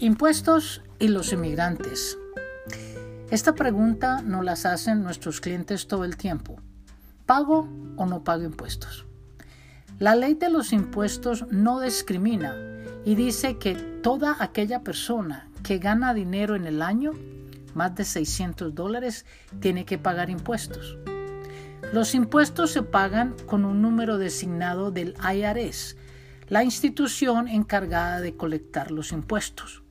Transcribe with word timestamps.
Impuestos 0.00 0.80
y 1.00 1.08
los 1.08 1.32
inmigrantes. 1.32 2.16
Esta 3.32 3.56
pregunta 3.56 4.22
nos 4.22 4.44
las 4.44 4.64
hacen 4.64 5.02
nuestros 5.02 5.40
clientes 5.40 5.88
todo 5.88 6.04
el 6.04 6.16
tiempo. 6.16 6.60
¿Pago 7.26 7.68
o 7.96 8.06
no 8.06 8.22
pago 8.22 8.44
impuestos? 8.44 9.06
La 9.98 10.14
ley 10.14 10.34
de 10.34 10.50
los 10.50 10.72
impuestos 10.72 11.46
no 11.50 11.80
discrimina 11.80 12.54
y 13.04 13.16
dice 13.16 13.58
que 13.58 13.74
toda 13.74 14.36
aquella 14.38 14.84
persona 14.84 15.50
que 15.64 15.78
gana 15.78 16.14
dinero 16.14 16.54
en 16.54 16.68
el 16.68 16.80
año, 16.80 17.10
más 17.74 17.96
de 17.96 18.04
600 18.04 18.76
dólares, 18.76 19.26
tiene 19.58 19.84
que 19.84 19.98
pagar 19.98 20.30
impuestos. 20.30 20.96
Los 21.92 22.14
impuestos 22.14 22.70
se 22.70 22.84
pagan 22.84 23.34
con 23.46 23.64
un 23.64 23.82
número 23.82 24.16
designado 24.16 24.92
del 24.92 25.16
IRS, 25.34 25.96
la 26.46 26.62
institución 26.62 27.48
encargada 27.48 28.20
de 28.20 28.36
colectar 28.36 28.92
los 28.92 29.10
impuestos. 29.10 29.82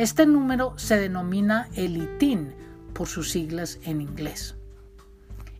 Este 0.00 0.24
número 0.24 0.72
se 0.78 0.98
denomina 0.98 1.68
el 1.74 1.98
ITIN 1.98 2.54
por 2.94 3.06
sus 3.06 3.28
siglas 3.28 3.78
en 3.84 4.00
inglés. 4.00 4.56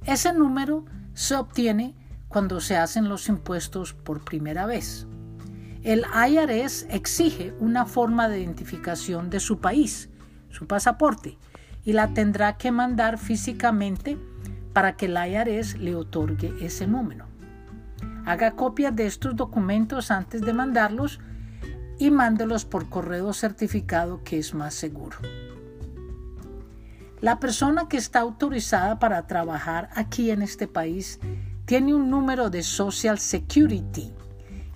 Ese 0.06 0.32
número 0.32 0.86
se 1.12 1.34
obtiene 1.34 1.94
cuando 2.28 2.58
se 2.60 2.78
hacen 2.78 3.10
los 3.10 3.28
impuestos 3.28 3.92
por 3.92 4.24
primera 4.24 4.64
vez. 4.64 5.06
El 5.82 6.06
IRS 6.26 6.86
exige 6.88 7.52
una 7.60 7.84
forma 7.84 8.30
de 8.30 8.40
identificación 8.40 9.28
de 9.28 9.40
su 9.40 9.60
país, 9.60 10.08
su 10.48 10.66
pasaporte, 10.66 11.36
y 11.84 11.92
la 11.92 12.14
tendrá 12.14 12.56
que 12.56 12.72
mandar 12.72 13.18
físicamente 13.18 14.16
para 14.72 14.96
que 14.96 15.04
el 15.04 15.18
IRS 15.18 15.78
le 15.78 15.94
otorgue 15.94 16.54
ese 16.62 16.86
número. 16.86 17.26
Haga 18.24 18.52
copias 18.52 18.96
de 18.96 19.06
estos 19.06 19.36
documentos 19.36 20.10
antes 20.10 20.40
de 20.40 20.54
mandarlos 20.54 21.20
y 22.00 22.10
mándelos 22.10 22.64
por 22.64 22.88
correo 22.88 23.34
certificado 23.34 24.24
que 24.24 24.38
es 24.38 24.54
más 24.54 24.74
seguro. 24.74 25.18
La 27.20 27.38
persona 27.38 27.88
que 27.88 27.98
está 27.98 28.20
autorizada 28.20 28.98
para 28.98 29.26
trabajar 29.26 29.90
aquí 29.94 30.30
en 30.30 30.40
este 30.40 30.66
país 30.66 31.20
tiene 31.66 31.94
un 31.94 32.08
número 32.08 32.48
de 32.48 32.62
Social 32.62 33.18
Security, 33.18 34.14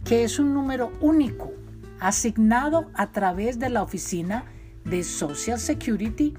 que 0.05 0.25
es 0.25 0.39
un 0.39 0.52
número 0.52 0.92
único 1.00 1.50
asignado 1.98 2.91
a 2.92 3.11
través 3.12 3.58
de 3.58 3.70
la 3.70 3.83
oficina 3.83 4.45
de 4.84 5.02
Social 5.02 5.58
Security, 5.58 6.34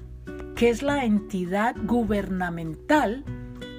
que 0.54 0.70
es 0.70 0.84
la 0.84 1.04
entidad 1.04 1.74
gubernamental 1.82 3.24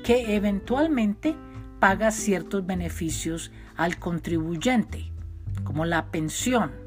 que 0.03 0.35
eventualmente 0.35 1.37
paga 1.79 2.11
ciertos 2.11 2.65
beneficios 2.65 3.51
al 3.77 3.97
contribuyente, 3.97 5.09
como 5.63 5.85
la 5.85 6.11
pensión, 6.11 6.86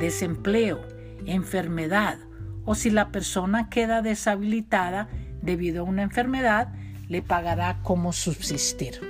desempleo, 0.00 0.80
enfermedad 1.26 2.18
o 2.64 2.74
si 2.74 2.90
la 2.90 3.12
persona 3.12 3.68
queda 3.70 4.02
deshabilitada 4.02 5.08
debido 5.42 5.82
a 5.82 5.84
una 5.84 6.02
enfermedad, 6.02 6.72
le 7.08 7.22
pagará 7.22 7.80
como 7.82 8.12
subsistir. 8.12 9.00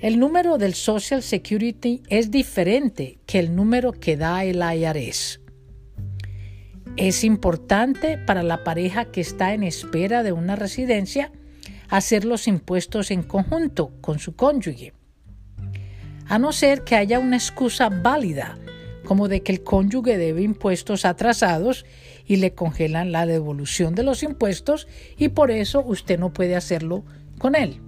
El 0.00 0.18
número 0.18 0.58
del 0.58 0.74
Social 0.74 1.22
Security 1.22 2.02
es 2.08 2.30
diferente 2.30 3.18
que 3.26 3.38
el 3.38 3.54
número 3.56 3.92
que 3.92 4.16
da 4.16 4.44
el 4.44 4.62
IRS. 4.62 5.40
Es 6.96 7.24
importante 7.24 8.18
para 8.18 8.42
la 8.42 8.62
pareja 8.62 9.06
que 9.06 9.20
está 9.20 9.54
en 9.54 9.62
espera 9.62 10.22
de 10.22 10.32
una 10.32 10.56
residencia 10.56 11.32
hacer 11.88 12.24
los 12.24 12.46
impuestos 12.48 13.10
en 13.10 13.22
conjunto 13.22 13.92
con 14.00 14.18
su 14.18 14.36
cónyuge. 14.36 14.92
A 16.28 16.38
no 16.38 16.52
ser 16.52 16.84
que 16.84 16.96
haya 16.96 17.18
una 17.18 17.36
excusa 17.36 17.88
válida 17.88 18.58
como 19.06 19.28
de 19.28 19.42
que 19.42 19.52
el 19.52 19.62
cónyuge 19.62 20.18
debe 20.18 20.42
impuestos 20.42 21.06
atrasados 21.06 21.86
y 22.26 22.36
le 22.36 22.52
congelan 22.52 23.12
la 23.12 23.24
devolución 23.24 23.94
de 23.94 24.02
los 24.02 24.22
impuestos 24.22 24.86
y 25.16 25.28
por 25.28 25.50
eso 25.50 25.82
usted 25.82 26.18
no 26.18 26.34
puede 26.34 26.56
hacerlo 26.56 27.04
con 27.38 27.54
él. 27.54 27.80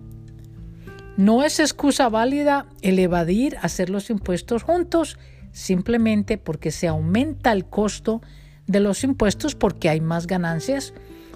No 1.19 1.45
es 1.45 1.61
excusa 1.61 2.09
válida 2.09 2.67
el 2.81 2.99
evadir 2.99 3.59
hacer 3.61 3.91
los 3.91 4.09
impuestos 4.09 4.63
juntos 4.63 5.19
simplemente 5.53 6.39
porque 6.39 6.71
se 6.71 6.89
aumenta 6.89 7.53
el 7.53 7.67
costo 7.67 8.23
de 8.67 8.81
los 8.81 9.05
impuestos 9.05 9.55
porque 9.55 9.91
hay 9.91 10.01
más 10.01 10.27
ganancias 10.27 10.95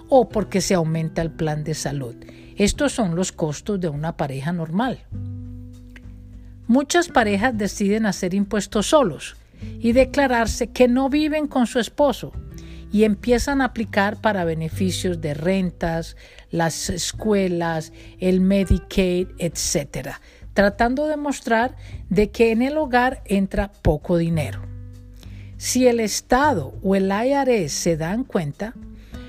o 0.08 0.28
porque 0.28 0.60
se 0.60 0.74
aumenta 0.74 1.20
el 1.20 1.32
plan 1.32 1.64
de 1.64 1.74
salud. 1.74 2.14
Estos 2.56 2.92
son 2.92 3.16
los 3.16 3.32
costos 3.32 3.80
de 3.80 3.88
una 3.88 4.16
pareja 4.16 4.52
normal. 4.52 5.04
Muchas 6.68 7.08
parejas 7.08 7.58
deciden 7.58 8.06
hacer 8.06 8.34
impuestos 8.34 8.86
solos 8.86 9.36
y 9.80 9.92
declararse 9.92 10.68
que 10.68 10.88
no 10.88 11.08
viven 11.08 11.46
con 11.46 11.66
su 11.66 11.78
esposo 11.78 12.32
y 12.92 13.04
empiezan 13.04 13.62
a 13.62 13.66
aplicar 13.66 14.20
para 14.20 14.44
beneficios 14.44 15.20
de 15.20 15.34
rentas, 15.34 16.16
las 16.50 16.90
escuelas, 16.90 17.92
el 18.20 18.40
Medicaid, 18.40 19.28
etc., 19.38 20.10
tratando 20.52 21.06
de 21.06 21.16
mostrar 21.16 21.74
de 22.10 22.30
que 22.30 22.52
en 22.52 22.60
el 22.60 22.76
hogar 22.76 23.22
entra 23.24 23.72
poco 23.80 24.18
dinero. 24.18 24.60
Si 25.56 25.86
el 25.86 26.00
Estado 26.00 26.74
o 26.82 26.94
el 26.94 27.10
IRS 27.10 27.72
se 27.72 27.96
dan 27.96 28.24
cuenta, 28.24 28.74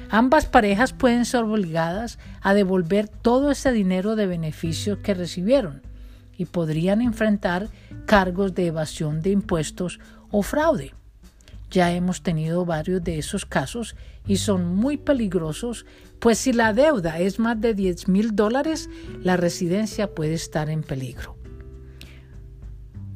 ambas 0.09 0.45
parejas 0.45 0.91
pueden 0.91 1.23
ser 1.23 1.43
obligadas 1.43 2.19
a 2.41 2.53
devolver 2.53 3.07
todo 3.07 3.51
ese 3.51 3.72
dinero 3.72 4.17
de 4.17 4.27
beneficios 4.27 4.97
que 4.97 5.13
recibieron 5.13 5.81
y 6.38 6.45
podrían 6.45 7.01
enfrentar 7.01 7.69
cargos 8.05 8.55
de 8.55 8.67
evasión 8.67 9.22
de 9.22 9.29
impuestos 9.29 9.99
o 10.33 10.41
fraude. 10.41 10.94
Ya 11.69 11.91
hemos 11.91 12.23
tenido 12.23 12.66
varios 12.66 13.03
de 13.03 13.19
esos 13.19 13.45
casos 13.45 13.95
y 14.27 14.38
son 14.38 14.75
muy 14.75 14.97
peligrosos, 14.97 15.85
pues 16.19 16.39
si 16.39 16.53
la 16.53 16.73
deuda 16.73 17.19
es 17.19 17.39
más 17.39 17.61
de 17.61 17.73
10 17.73 18.07
mil 18.07 18.35
dólares, 18.35 18.89
la 19.22 19.38
residencia 19.38 20.13
puede 20.13 20.33
estar 20.33 20.69
en 20.69 20.81
peligro. 20.81 21.38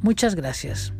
Muchas 0.01 0.35
gracias. 0.35 0.93